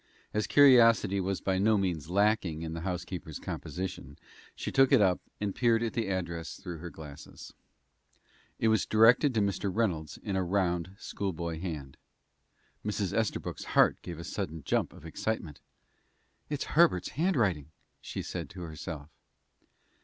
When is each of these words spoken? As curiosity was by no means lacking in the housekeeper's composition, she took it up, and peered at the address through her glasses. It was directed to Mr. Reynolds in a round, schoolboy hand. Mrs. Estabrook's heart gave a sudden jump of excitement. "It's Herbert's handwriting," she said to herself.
As 0.33 0.47
curiosity 0.47 1.21
was 1.21 1.41
by 1.41 1.59
no 1.59 1.77
means 1.77 2.09
lacking 2.09 2.63
in 2.63 2.73
the 2.73 2.81
housekeeper's 2.81 3.37
composition, 3.37 4.17
she 4.55 4.71
took 4.71 4.91
it 4.91 4.99
up, 4.99 5.21
and 5.39 5.53
peered 5.53 5.83
at 5.83 5.93
the 5.93 6.07
address 6.07 6.55
through 6.57 6.79
her 6.79 6.89
glasses. 6.89 7.53
It 8.57 8.69
was 8.69 8.87
directed 8.87 9.31
to 9.35 9.41
Mr. 9.41 9.69
Reynolds 9.71 10.17
in 10.17 10.35
a 10.35 10.43
round, 10.43 10.95
schoolboy 10.97 11.59
hand. 11.59 11.97
Mrs. 12.83 13.13
Estabrook's 13.15 13.63
heart 13.77 14.01
gave 14.01 14.17
a 14.17 14.23
sudden 14.23 14.63
jump 14.63 14.91
of 14.91 15.05
excitement. 15.05 15.61
"It's 16.49 16.63
Herbert's 16.73 17.09
handwriting," 17.09 17.69
she 18.01 18.23
said 18.23 18.49
to 18.49 18.61
herself. 18.61 19.11